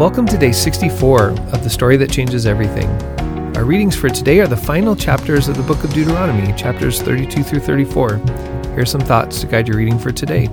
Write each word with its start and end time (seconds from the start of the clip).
Welcome 0.00 0.24
to 0.28 0.38
day 0.38 0.50
64 0.50 1.28
of 1.28 1.62
the 1.62 1.68
story 1.68 1.98
that 1.98 2.10
changes 2.10 2.46
everything. 2.46 2.88
Our 3.54 3.66
readings 3.66 3.94
for 3.94 4.08
today 4.08 4.40
are 4.40 4.46
the 4.46 4.56
final 4.56 4.96
chapters 4.96 5.46
of 5.46 5.58
the 5.58 5.62
book 5.62 5.84
of 5.84 5.92
Deuteronomy, 5.92 6.54
chapters 6.54 7.02
32 7.02 7.42
through 7.42 7.60
34. 7.60 8.16
Here 8.16 8.80
are 8.80 8.86
some 8.86 9.02
thoughts 9.02 9.42
to 9.42 9.46
guide 9.46 9.68
your 9.68 9.76
reading 9.76 9.98
for 9.98 10.10
today. 10.10 10.48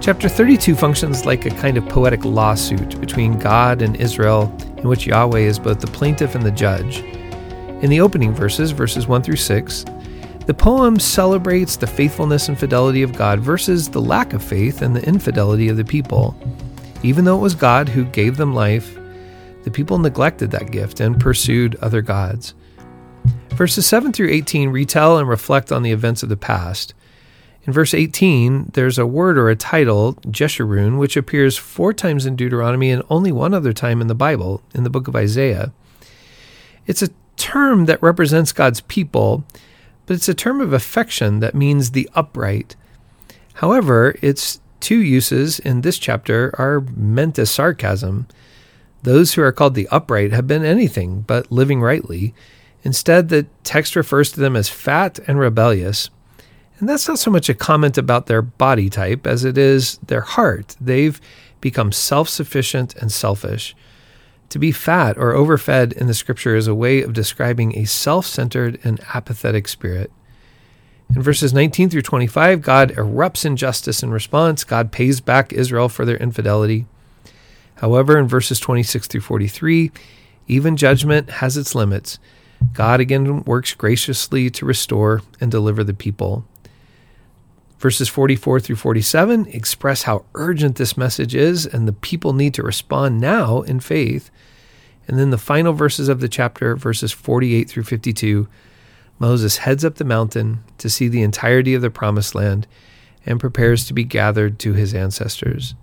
Chapter 0.00 0.30
32 0.30 0.74
functions 0.74 1.26
like 1.26 1.44
a 1.44 1.50
kind 1.50 1.76
of 1.76 1.86
poetic 1.90 2.24
lawsuit 2.24 2.98
between 3.02 3.38
God 3.38 3.82
and 3.82 3.96
Israel, 3.96 4.44
in 4.78 4.88
which 4.88 5.06
Yahweh 5.06 5.40
is 5.40 5.58
both 5.58 5.80
the 5.80 5.86
plaintiff 5.88 6.34
and 6.34 6.42
the 6.42 6.50
judge. 6.50 7.00
In 7.82 7.90
the 7.90 8.00
opening 8.00 8.32
verses, 8.32 8.70
verses 8.70 9.06
1 9.06 9.22
through 9.24 9.36
6, 9.36 9.84
the 10.46 10.54
poem 10.54 10.98
celebrates 10.98 11.76
the 11.76 11.86
faithfulness 11.86 12.48
and 12.48 12.58
fidelity 12.58 13.02
of 13.02 13.12
God 13.12 13.40
versus 13.40 13.90
the 13.90 14.00
lack 14.00 14.32
of 14.32 14.42
faith 14.42 14.80
and 14.80 14.96
the 14.96 15.06
infidelity 15.06 15.68
of 15.68 15.76
the 15.76 15.84
people. 15.84 16.34
Even 17.02 17.24
though 17.24 17.36
it 17.36 17.42
was 17.42 17.54
God 17.54 17.88
who 17.88 18.04
gave 18.04 18.36
them 18.36 18.54
life, 18.54 18.98
the 19.64 19.70
people 19.70 19.98
neglected 19.98 20.50
that 20.50 20.70
gift 20.70 21.00
and 21.00 21.20
pursued 21.20 21.76
other 21.76 22.02
gods. 22.02 22.54
Verses 23.50 23.86
7 23.86 24.12
through 24.12 24.30
18 24.30 24.70
retell 24.70 25.18
and 25.18 25.28
reflect 25.28 25.70
on 25.70 25.82
the 25.82 25.92
events 25.92 26.22
of 26.22 26.28
the 26.28 26.36
past. 26.36 26.94
In 27.64 27.72
verse 27.72 27.94
18, 27.94 28.70
there's 28.74 28.98
a 28.98 29.06
word 29.06 29.38
or 29.38 29.48
a 29.48 29.56
title, 29.56 30.14
Jeshurun, 30.26 30.98
which 30.98 31.16
appears 31.16 31.56
four 31.56 31.92
times 31.92 32.26
in 32.26 32.34
Deuteronomy 32.34 32.90
and 32.90 33.04
only 33.08 33.30
one 33.30 33.54
other 33.54 33.72
time 33.72 34.00
in 34.00 34.08
the 34.08 34.14
Bible, 34.14 34.62
in 34.74 34.82
the 34.82 34.90
book 34.90 35.06
of 35.06 35.14
Isaiah. 35.14 35.72
It's 36.86 37.02
a 37.02 37.10
term 37.36 37.86
that 37.86 38.02
represents 38.02 38.52
God's 38.52 38.80
people 38.80 39.44
but 40.06 40.14
it's 40.14 40.28
a 40.28 40.34
term 40.34 40.60
of 40.60 40.72
affection 40.72 41.40
that 41.40 41.54
means 41.54 41.90
the 41.90 42.08
upright. 42.14 42.76
However, 43.54 44.16
its 44.20 44.60
two 44.82 45.00
uses 45.00 45.58
in 45.58 45.80
this 45.80 45.98
chapter 45.98 46.54
are 46.58 46.80
meant 46.94 47.38
as 47.38 47.50
sarcasm. 47.50 48.26
Those 49.02 49.32
who 49.32 49.42
are 49.42 49.52
called 49.52 49.74
the 49.74 49.88
upright 49.88 50.32
have 50.32 50.46
been 50.46 50.64
anything 50.64 51.22
but 51.22 51.50
living 51.50 51.80
rightly. 51.80 52.34
Instead, 52.82 53.28
the 53.28 53.46
text 53.64 53.96
refers 53.96 54.30
to 54.32 54.40
them 54.40 54.56
as 54.56 54.68
fat 54.68 55.18
and 55.26 55.38
rebellious. 55.38 56.10
And 56.78 56.88
that's 56.88 57.06
not 57.06 57.20
so 57.20 57.30
much 57.30 57.48
a 57.48 57.54
comment 57.54 57.96
about 57.96 58.26
their 58.26 58.42
body 58.42 58.90
type 58.90 59.26
as 59.26 59.44
it 59.44 59.56
is 59.56 59.98
their 59.98 60.20
heart. 60.20 60.76
They've 60.80 61.20
become 61.60 61.92
self 61.92 62.28
sufficient 62.28 62.96
and 62.96 63.10
selfish. 63.10 63.76
To 64.48 64.58
be 64.58 64.72
fat 64.72 65.16
or 65.16 65.32
overfed 65.32 65.92
in 65.92 66.08
the 66.08 66.14
scripture 66.14 66.56
is 66.56 66.66
a 66.66 66.74
way 66.74 67.00
of 67.02 67.12
describing 67.12 67.78
a 67.78 67.84
self 67.84 68.26
centered 68.26 68.80
and 68.84 69.00
apathetic 69.14 69.68
spirit. 69.68 70.10
In 71.14 71.22
verses 71.22 71.52
19 71.52 71.90
through 71.90 72.02
25, 72.02 72.62
God 72.62 72.92
erupts 72.92 73.44
in 73.44 73.56
justice 73.56 74.02
in 74.02 74.10
response. 74.10 74.64
God 74.64 74.92
pays 74.92 75.20
back 75.20 75.52
Israel 75.52 75.88
for 75.88 76.04
their 76.04 76.16
infidelity. 76.16 76.86
However, 77.76 78.18
in 78.18 78.28
verses 78.28 78.58
26 78.60 79.08
through 79.08 79.20
43, 79.20 79.90
even 80.46 80.76
judgment 80.76 81.28
has 81.30 81.56
its 81.56 81.74
limits. 81.74 82.18
God 82.72 83.00
again 83.00 83.42
works 83.44 83.74
graciously 83.74 84.48
to 84.50 84.64
restore 84.64 85.22
and 85.40 85.50
deliver 85.50 85.84
the 85.84 85.94
people. 85.94 86.44
Verses 87.78 88.08
44 88.08 88.60
through 88.60 88.76
47 88.76 89.46
express 89.46 90.04
how 90.04 90.24
urgent 90.34 90.76
this 90.76 90.96
message 90.96 91.34
is, 91.34 91.66
and 91.66 91.88
the 91.88 91.92
people 91.92 92.32
need 92.32 92.54
to 92.54 92.62
respond 92.62 93.20
now 93.20 93.62
in 93.62 93.80
faith. 93.80 94.30
And 95.08 95.18
then 95.18 95.30
the 95.30 95.38
final 95.38 95.72
verses 95.72 96.08
of 96.08 96.20
the 96.20 96.28
chapter, 96.28 96.76
verses 96.76 97.10
48 97.10 97.68
through 97.68 97.82
52, 97.82 98.48
Moses 99.18 99.58
heads 99.58 99.84
up 99.84 99.96
the 99.96 100.04
mountain 100.04 100.64
to 100.78 100.90
see 100.90 101.08
the 101.08 101.22
entirety 101.22 101.74
of 101.74 101.82
the 101.82 101.90
promised 101.90 102.34
land 102.34 102.66
and 103.24 103.38
prepares 103.38 103.84
to 103.86 103.94
be 103.94 104.04
gathered 104.04 104.58
to 104.60 104.72
his 104.72 104.94
ancestors. 104.94 105.74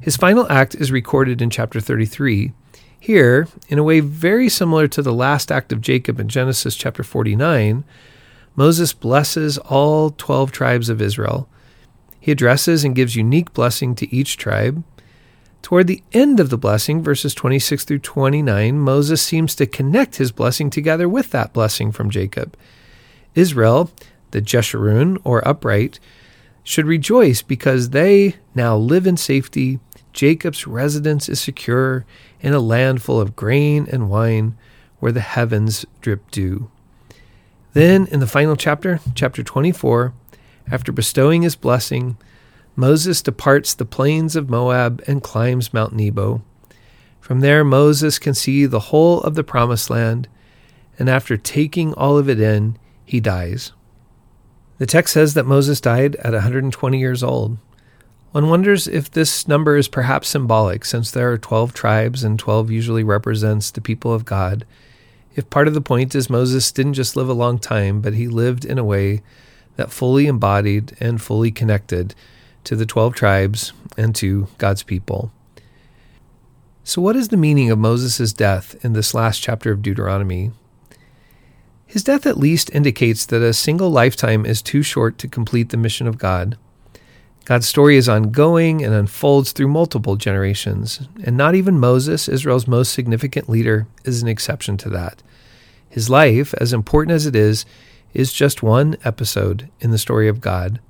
His 0.00 0.16
final 0.16 0.50
act 0.50 0.74
is 0.74 0.90
recorded 0.90 1.40
in 1.40 1.50
chapter 1.50 1.80
33. 1.80 2.52
Here, 2.98 3.48
in 3.68 3.78
a 3.78 3.84
way 3.84 4.00
very 4.00 4.48
similar 4.48 4.88
to 4.88 5.02
the 5.02 5.12
last 5.12 5.52
act 5.52 5.72
of 5.72 5.80
Jacob 5.80 6.18
in 6.18 6.28
Genesis 6.28 6.74
chapter 6.74 7.02
49, 7.02 7.84
Moses 8.56 8.92
blesses 8.92 9.58
all 9.58 10.10
12 10.10 10.50
tribes 10.52 10.88
of 10.88 11.02
Israel. 11.02 11.48
He 12.18 12.32
addresses 12.32 12.84
and 12.84 12.94
gives 12.94 13.16
unique 13.16 13.52
blessing 13.52 13.94
to 13.96 14.14
each 14.14 14.36
tribe. 14.36 14.82
Toward 15.64 15.86
the 15.86 16.02
end 16.12 16.40
of 16.40 16.50
the 16.50 16.58
blessing, 16.58 17.02
verses 17.02 17.34
26 17.34 17.84
through 17.84 18.00
29, 18.00 18.78
Moses 18.78 19.22
seems 19.22 19.54
to 19.54 19.64
connect 19.64 20.16
his 20.16 20.30
blessing 20.30 20.68
together 20.68 21.08
with 21.08 21.30
that 21.30 21.54
blessing 21.54 21.90
from 21.90 22.10
Jacob. 22.10 22.54
Israel, 23.34 23.90
the 24.32 24.42
Jeshurun, 24.42 25.16
or 25.24 25.46
upright, 25.48 25.98
should 26.64 26.84
rejoice 26.84 27.40
because 27.40 27.90
they 27.90 28.34
now 28.54 28.76
live 28.76 29.06
in 29.06 29.16
safety. 29.16 29.80
Jacob's 30.12 30.66
residence 30.66 31.30
is 31.30 31.40
secure 31.40 32.04
in 32.42 32.52
a 32.52 32.60
land 32.60 33.00
full 33.00 33.18
of 33.18 33.34
grain 33.34 33.88
and 33.90 34.10
wine 34.10 34.58
where 35.00 35.12
the 35.12 35.20
heavens 35.20 35.86
drip 36.02 36.30
dew. 36.30 36.70
Then, 37.72 38.06
in 38.08 38.20
the 38.20 38.26
final 38.26 38.54
chapter, 38.54 39.00
chapter 39.14 39.42
24, 39.42 40.12
after 40.70 40.92
bestowing 40.92 41.40
his 41.40 41.56
blessing, 41.56 42.18
Moses 42.76 43.22
departs 43.22 43.74
the 43.74 43.84
plains 43.84 44.36
of 44.36 44.50
Moab 44.50 45.02
and 45.06 45.22
climbs 45.22 45.72
Mount 45.72 45.94
Nebo. 45.94 46.42
From 47.20 47.40
there, 47.40 47.64
Moses 47.64 48.18
can 48.18 48.34
see 48.34 48.66
the 48.66 48.80
whole 48.80 49.20
of 49.22 49.34
the 49.34 49.44
promised 49.44 49.90
land, 49.90 50.28
and 50.98 51.08
after 51.08 51.36
taking 51.36 51.94
all 51.94 52.18
of 52.18 52.28
it 52.28 52.40
in, 52.40 52.76
he 53.04 53.20
dies. 53.20 53.72
The 54.78 54.86
text 54.86 55.14
says 55.14 55.34
that 55.34 55.46
Moses 55.46 55.80
died 55.80 56.16
at 56.16 56.32
120 56.32 56.98
years 56.98 57.22
old. 57.22 57.56
One 58.32 58.48
wonders 58.48 58.88
if 58.88 59.10
this 59.10 59.46
number 59.46 59.76
is 59.76 59.86
perhaps 59.86 60.28
symbolic, 60.28 60.84
since 60.84 61.10
there 61.10 61.30
are 61.32 61.38
12 61.38 61.72
tribes 61.72 62.24
and 62.24 62.38
12 62.38 62.70
usually 62.70 63.04
represents 63.04 63.70
the 63.70 63.80
people 63.80 64.12
of 64.12 64.24
God 64.24 64.66
if 65.34 65.50
part 65.50 65.68
of 65.68 65.74
the 65.74 65.80
point 65.80 66.14
is 66.14 66.30
Moses 66.30 66.70
didn't 66.70 66.94
just 66.94 67.16
live 67.16 67.28
a 67.28 67.34
long 67.34 67.58
time, 67.58 68.00
but 68.00 68.14
he 68.14 68.28
lived 68.28 68.64
in 68.64 68.78
a 68.78 68.84
way 68.84 69.22
that 69.76 69.90
fully 69.90 70.26
embodied 70.26 70.96
and 71.00 71.20
fully 71.20 71.50
connected 71.50 72.14
to 72.64 72.76
the 72.76 72.86
12 72.86 73.14
tribes 73.14 73.72
and 73.96 74.14
to 74.16 74.48
God's 74.58 74.82
people. 74.82 75.30
So, 76.82 77.00
what 77.00 77.16
is 77.16 77.28
the 77.28 77.36
meaning 77.36 77.70
of 77.70 77.78
Moses' 77.78 78.32
death 78.32 78.76
in 78.84 78.92
this 78.92 79.14
last 79.14 79.40
chapter 79.40 79.72
of 79.72 79.80
Deuteronomy? 79.80 80.50
His 81.86 82.04
death 82.04 82.26
at 82.26 82.36
least 82.36 82.70
indicates 82.74 83.24
that 83.26 83.40
a 83.40 83.52
single 83.52 83.90
lifetime 83.90 84.44
is 84.44 84.60
too 84.60 84.82
short 84.82 85.16
to 85.18 85.28
complete 85.28 85.70
the 85.70 85.76
mission 85.76 86.06
of 86.06 86.18
God. 86.18 86.58
God's 87.44 87.68
story 87.68 87.96
is 87.96 88.08
ongoing 88.08 88.82
and 88.82 88.94
unfolds 88.94 89.52
through 89.52 89.68
multiple 89.68 90.16
generations, 90.16 91.08
and 91.22 91.36
not 91.36 91.54
even 91.54 91.78
Moses, 91.78 92.28
Israel's 92.28 92.66
most 92.66 92.92
significant 92.92 93.48
leader, 93.48 93.86
is 94.04 94.22
an 94.22 94.28
exception 94.28 94.76
to 94.78 94.88
that. 94.90 95.22
His 95.88 96.10
life, 96.10 96.54
as 96.54 96.72
important 96.72 97.14
as 97.14 97.26
it 97.26 97.36
is, 97.36 97.64
is 98.14 98.32
just 98.32 98.62
one 98.62 98.96
episode 99.04 99.70
in 99.80 99.90
the 99.90 99.98
story 99.98 100.26
of 100.26 100.40
God. 100.40 100.80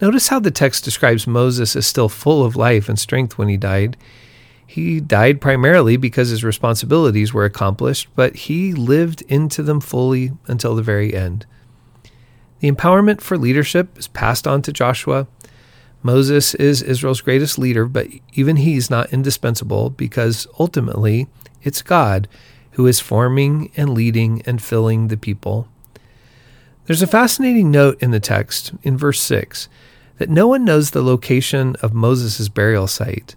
Notice 0.00 0.28
how 0.28 0.40
the 0.40 0.50
text 0.50 0.84
describes 0.84 1.26
Moses 1.26 1.76
as 1.76 1.86
still 1.86 2.08
full 2.08 2.44
of 2.44 2.56
life 2.56 2.88
and 2.88 2.98
strength 2.98 3.36
when 3.36 3.48
he 3.48 3.56
died. 3.56 3.96
He 4.66 5.00
died 5.00 5.40
primarily 5.40 5.96
because 5.96 6.30
his 6.30 6.44
responsibilities 6.44 7.34
were 7.34 7.44
accomplished, 7.44 8.08
but 8.14 8.36
he 8.36 8.72
lived 8.72 9.22
into 9.22 9.62
them 9.62 9.80
fully 9.80 10.32
until 10.46 10.74
the 10.74 10.82
very 10.82 11.14
end. 11.14 11.44
The 12.60 12.70
empowerment 12.70 13.20
for 13.20 13.36
leadership 13.36 13.98
is 13.98 14.08
passed 14.08 14.46
on 14.46 14.62
to 14.62 14.72
Joshua 14.72 15.26
Moses 16.02 16.54
is 16.54 16.82
Israel's 16.82 17.20
greatest 17.20 17.58
leader, 17.58 17.84
but 17.84 18.08
even 18.32 18.56
he's 18.56 18.88
not 18.88 19.12
indispensable 19.12 19.90
because 19.90 20.46
ultimately 20.58 21.28
it's 21.62 21.82
God 21.82 22.26
who 22.72 22.86
is 22.86 23.00
forming 23.00 23.70
and 23.76 23.90
leading 23.90 24.40
and 24.42 24.62
filling 24.62 25.08
the 25.08 25.18
people. 25.18 25.68
There's 26.90 27.02
a 27.02 27.06
fascinating 27.06 27.70
note 27.70 28.02
in 28.02 28.10
the 28.10 28.18
text 28.18 28.72
in 28.82 28.96
verse 28.96 29.20
6 29.20 29.68
that 30.18 30.28
no 30.28 30.48
one 30.48 30.64
knows 30.64 30.90
the 30.90 31.04
location 31.04 31.76
of 31.82 31.94
Moses' 31.94 32.48
burial 32.48 32.88
site. 32.88 33.36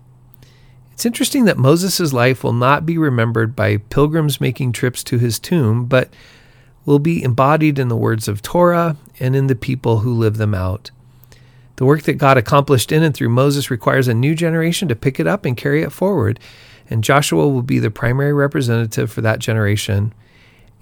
It's 0.91 1.05
interesting 1.05 1.45
that 1.45 1.59
Moses' 1.59 2.13
life 2.13 2.43
will 2.43 2.53
not 2.53 2.83
be 2.83 2.97
remembered 2.97 3.55
by 3.55 3.77
pilgrims 3.77 4.41
making 4.41 4.71
trips 4.71 5.03
to 5.03 5.19
his 5.19 5.37
tomb, 5.37 5.85
but 5.85 6.11
will 6.87 6.97
be 6.97 7.21
embodied 7.21 7.77
in 7.77 7.89
the 7.89 7.95
words 7.95 8.27
of 8.27 8.41
Torah 8.41 8.97
and 9.19 9.35
in 9.35 9.45
the 9.45 9.53
people 9.53 9.99
who 9.99 10.15
live 10.15 10.37
them 10.37 10.55
out. 10.55 10.89
The 11.75 11.85
work 11.85 12.01
that 12.05 12.13
God 12.13 12.39
accomplished 12.39 12.91
in 12.91 13.03
and 13.03 13.13
through 13.13 13.29
Moses 13.29 13.69
requires 13.69 14.07
a 14.07 14.15
new 14.15 14.33
generation 14.33 14.87
to 14.87 14.95
pick 14.95 15.19
it 15.19 15.27
up 15.27 15.45
and 15.45 15.55
carry 15.55 15.83
it 15.83 15.91
forward. 15.91 16.39
And 16.89 17.03
Joshua 17.03 17.47
will 17.47 17.61
be 17.61 17.77
the 17.77 17.91
primary 17.91 18.33
representative 18.33 19.11
for 19.11 19.21
that 19.21 19.37
generation. 19.37 20.11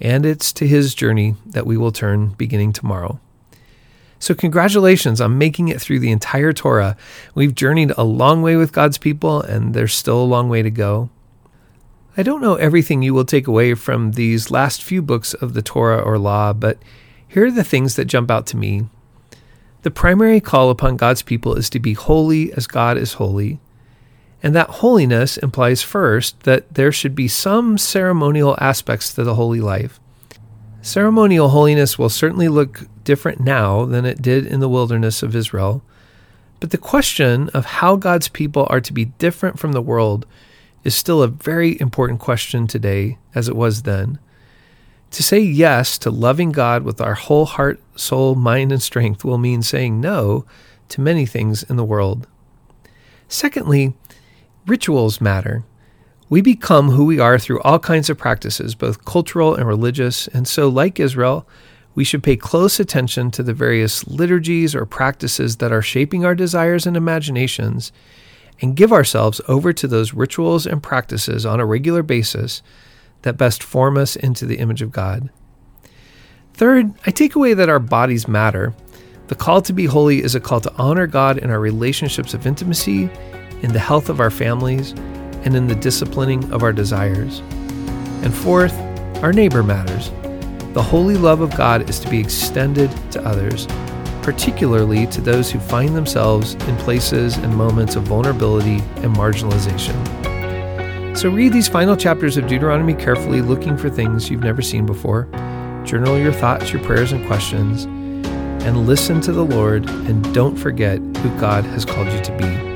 And 0.02 0.26
it's 0.26 0.52
to 0.54 0.66
his 0.66 0.94
journey 0.94 1.36
that 1.46 1.64
we 1.64 1.78
will 1.78 1.92
turn 1.92 2.34
beginning 2.34 2.74
tomorrow. 2.74 3.18
So, 4.18 4.34
congratulations 4.34 5.20
on 5.20 5.38
making 5.38 5.68
it 5.68 5.80
through 5.80 6.00
the 6.00 6.12
entire 6.12 6.52
Torah. 6.52 6.96
We've 7.34 7.54
journeyed 7.54 7.92
a 7.96 8.04
long 8.04 8.42
way 8.42 8.56
with 8.56 8.72
God's 8.72 8.98
people, 8.98 9.40
and 9.40 9.72
there's 9.72 9.94
still 9.94 10.20
a 10.20 10.24
long 10.24 10.50
way 10.50 10.60
to 10.62 10.70
go. 10.70 11.08
I 12.16 12.22
don't 12.22 12.42
know 12.42 12.56
everything 12.56 13.00
you 13.00 13.14
will 13.14 13.24
take 13.24 13.46
away 13.46 13.72
from 13.72 14.12
these 14.12 14.50
last 14.50 14.82
few 14.82 15.00
books 15.00 15.32
of 15.32 15.54
the 15.54 15.62
Torah 15.62 16.02
or 16.02 16.18
Law, 16.18 16.52
but 16.52 16.78
here 17.26 17.46
are 17.46 17.50
the 17.50 17.64
things 17.64 17.96
that 17.96 18.04
jump 18.04 18.30
out 18.30 18.46
to 18.48 18.58
me 18.58 18.84
the 19.82 19.90
primary 19.90 20.40
call 20.40 20.70
upon 20.70 20.96
God's 20.96 21.22
people 21.22 21.56
is 21.56 21.68
to 21.70 21.80
be 21.80 21.94
holy 21.94 22.52
as 22.52 22.68
God 22.68 22.96
is 22.96 23.14
holy. 23.14 23.58
And 24.42 24.54
that 24.56 24.68
holiness 24.68 25.36
implies 25.36 25.82
first 25.82 26.40
that 26.40 26.74
there 26.74 26.90
should 26.90 27.14
be 27.14 27.28
some 27.28 27.78
ceremonial 27.78 28.56
aspects 28.60 29.14
to 29.14 29.22
the 29.22 29.36
holy 29.36 29.60
life. 29.60 30.00
Ceremonial 30.80 31.50
holiness 31.50 31.96
will 31.96 32.08
certainly 32.08 32.48
look 32.48 32.86
different 33.04 33.40
now 33.40 33.84
than 33.84 34.04
it 34.04 34.20
did 34.20 34.44
in 34.46 34.58
the 34.58 34.68
wilderness 34.68 35.22
of 35.22 35.36
Israel. 35.36 35.82
But 36.58 36.70
the 36.70 36.78
question 36.78 37.48
of 37.50 37.66
how 37.66 37.94
God's 37.94 38.28
people 38.28 38.66
are 38.68 38.80
to 38.80 38.92
be 38.92 39.06
different 39.06 39.60
from 39.60 39.72
the 39.72 39.82
world 39.82 40.26
is 40.82 40.94
still 40.94 41.22
a 41.22 41.28
very 41.28 41.80
important 41.80 42.18
question 42.18 42.66
today, 42.66 43.18
as 43.34 43.48
it 43.48 43.54
was 43.54 43.82
then. 43.82 44.18
To 45.12 45.22
say 45.22 45.38
yes 45.40 45.98
to 45.98 46.10
loving 46.10 46.50
God 46.50 46.82
with 46.82 47.00
our 47.00 47.14
whole 47.14 47.44
heart, 47.44 47.80
soul, 47.94 48.34
mind, 48.34 48.72
and 48.72 48.82
strength 48.82 49.24
will 49.24 49.38
mean 49.38 49.62
saying 49.62 50.00
no 50.00 50.44
to 50.88 51.00
many 51.00 51.26
things 51.26 51.62
in 51.62 51.76
the 51.76 51.84
world. 51.84 52.26
Secondly, 53.28 53.94
rituals 54.66 55.20
matter. 55.20 55.64
We 56.28 56.40
become 56.40 56.90
who 56.90 57.04
we 57.04 57.18
are 57.18 57.38
through 57.38 57.60
all 57.60 57.78
kinds 57.78 58.08
of 58.08 58.16
practices, 58.16 58.74
both 58.74 59.04
cultural 59.04 59.54
and 59.54 59.66
religious, 59.66 60.28
and 60.28 60.48
so, 60.48 60.68
like 60.68 60.98
Israel, 60.98 61.46
we 61.94 62.04
should 62.04 62.22
pay 62.22 62.36
close 62.36 62.80
attention 62.80 63.30
to 63.32 63.42
the 63.42 63.52
various 63.52 64.06
liturgies 64.06 64.74
or 64.74 64.86
practices 64.86 65.58
that 65.58 65.72
are 65.72 65.82
shaping 65.82 66.24
our 66.24 66.34
desires 66.34 66.86
and 66.86 66.96
imaginations, 66.96 67.92
and 68.62 68.76
give 68.76 68.92
ourselves 68.92 69.40
over 69.48 69.72
to 69.72 69.86
those 69.86 70.14
rituals 70.14 70.66
and 70.66 70.82
practices 70.82 71.44
on 71.44 71.60
a 71.60 71.66
regular 71.66 72.02
basis 72.02 72.62
that 73.22 73.36
best 73.36 73.62
form 73.62 73.96
us 73.98 74.16
into 74.16 74.46
the 74.46 74.56
image 74.56 74.82
of 74.82 74.92
God. 74.92 75.28
Third, 76.54 76.94
I 77.06 77.10
take 77.10 77.34
away 77.34 77.54
that 77.54 77.68
our 77.68 77.78
bodies 77.78 78.28
matter. 78.28 78.74
The 79.28 79.34
call 79.34 79.62
to 79.62 79.72
be 79.72 79.86
holy 79.86 80.22
is 80.22 80.34
a 80.34 80.40
call 80.40 80.60
to 80.60 80.72
honor 80.76 81.06
God 81.06 81.38
in 81.38 81.50
our 81.50 81.60
relationships 81.60 82.34
of 82.34 82.46
intimacy, 82.46 83.10
in 83.62 83.72
the 83.72 83.78
health 83.78 84.08
of 84.08 84.20
our 84.20 84.30
families, 84.30 84.92
and 85.44 85.56
in 85.56 85.66
the 85.66 85.74
disciplining 85.74 86.52
of 86.52 86.62
our 86.62 86.72
desires. 86.72 87.40
And 88.22 88.32
fourth, 88.32 88.78
our 89.22 89.32
neighbor 89.32 89.62
matters. 89.62 90.10
The 90.72 90.82
holy 90.82 91.16
love 91.16 91.40
of 91.40 91.56
God 91.56 91.90
is 91.90 91.98
to 92.00 92.08
be 92.08 92.20
extended 92.20 92.90
to 93.12 93.22
others, 93.24 93.66
particularly 94.22 95.06
to 95.08 95.20
those 95.20 95.50
who 95.50 95.58
find 95.58 95.96
themselves 95.96 96.54
in 96.54 96.76
places 96.78 97.36
and 97.36 97.54
moments 97.54 97.96
of 97.96 98.04
vulnerability 98.04 98.76
and 98.96 99.14
marginalization. 99.16 99.96
So 101.16 101.28
read 101.28 101.52
these 101.52 101.68
final 101.68 101.96
chapters 101.96 102.36
of 102.36 102.46
Deuteronomy 102.46 102.94
carefully, 102.94 103.42
looking 103.42 103.76
for 103.76 103.90
things 103.90 104.30
you've 104.30 104.44
never 104.44 104.62
seen 104.62 104.86
before. 104.86 105.28
Journal 105.84 106.16
your 106.16 106.32
thoughts, 106.32 106.72
your 106.72 106.82
prayers, 106.84 107.12
and 107.12 107.26
questions, 107.26 107.84
and 108.64 108.86
listen 108.86 109.20
to 109.22 109.32
the 109.32 109.44
Lord, 109.44 109.90
and 109.90 110.32
don't 110.32 110.56
forget 110.56 110.98
who 110.98 111.40
God 111.40 111.64
has 111.64 111.84
called 111.84 112.08
you 112.08 112.20
to 112.22 112.36
be. 112.38 112.71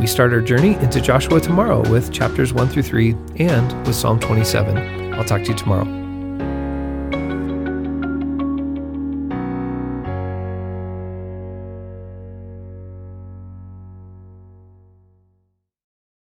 We 0.00 0.06
start 0.06 0.32
our 0.32 0.40
journey 0.40 0.74
into 0.76 1.00
Joshua 1.00 1.40
tomorrow 1.40 1.88
with 1.88 2.12
chapters 2.12 2.52
1 2.52 2.68
through 2.68 2.82
3 2.82 3.16
and 3.36 3.86
with 3.86 3.94
Psalm 3.94 4.18
27. 4.18 5.14
I'll 5.14 5.24
talk 5.24 5.42
to 5.42 5.48
you 5.48 5.54
tomorrow. 5.54 6.03